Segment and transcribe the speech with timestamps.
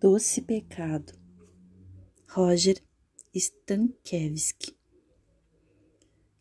[0.00, 1.12] Doce Pecado,
[2.28, 2.80] Roger
[3.34, 4.72] Stankiewicz.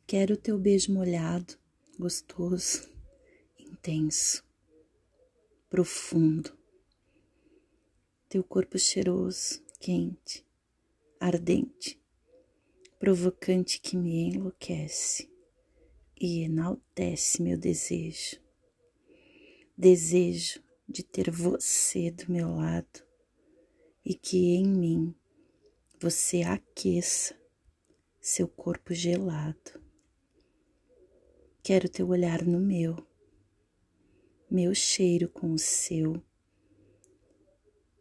[0.06, 1.58] Quero teu beijo molhado,
[1.98, 2.88] gostoso,
[3.58, 4.46] intenso,
[5.72, 6.56] profundo.
[8.30, 10.46] Teu corpo cheiroso, quente,
[11.20, 12.00] ardente,
[13.00, 15.28] provocante que me enlouquece
[16.16, 18.40] e enaltece meu desejo.
[19.76, 23.07] Desejo de ter você do meu lado
[24.10, 25.14] e que em mim
[26.00, 27.38] você aqueça
[28.22, 29.84] seu corpo gelado.
[31.62, 32.96] Quero teu olhar no meu,
[34.50, 36.24] meu cheiro com o seu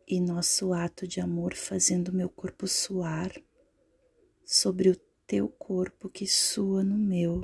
[0.07, 3.33] e nosso ato de amor fazendo meu corpo suar
[4.45, 4.97] sobre o
[5.27, 7.43] teu corpo que sua no meu,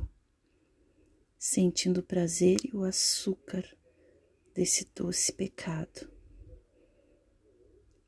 [1.36, 3.68] sentindo o prazer e o açúcar
[4.54, 6.11] desse doce pecado.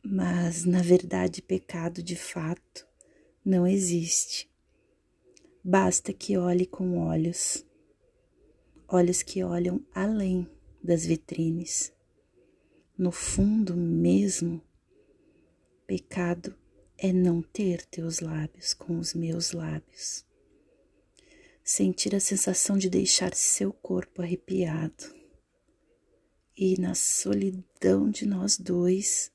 [0.04, 2.86] Mas, na verdade, pecado de fato
[3.42, 4.50] não existe.
[5.62, 7.64] Basta que olhe com olhos,
[8.86, 10.46] olhos que olham além
[10.82, 11.90] das vitrines.
[12.98, 14.62] No fundo mesmo,
[15.86, 16.54] pecado
[16.98, 20.24] é não ter teus lábios com os meus lábios.
[21.64, 25.14] Sentir a sensação de deixar seu corpo arrepiado
[26.56, 29.32] e na solidão de nós dois,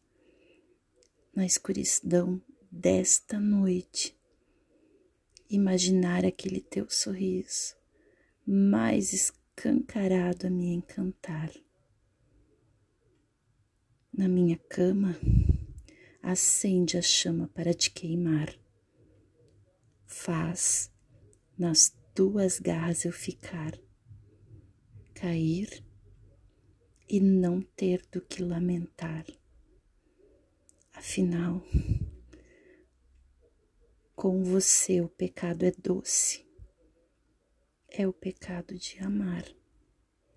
[1.40, 4.14] na escuridão desta noite,
[5.50, 7.78] imaginar aquele teu sorriso
[8.46, 11.50] mais escancarado a me encantar.
[14.12, 15.18] Na minha cama,
[16.22, 18.54] acende a chama para te queimar.
[20.08, 20.92] Faz
[21.58, 23.80] nas tuas garras eu ficar,
[25.14, 25.86] cair
[27.08, 29.26] e não ter do que lamentar.
[31.00, 31.64] Afinal,
[34.14, 36.46] com você o pecado é doce,
[37.90, 39.46] é o pecado de amar.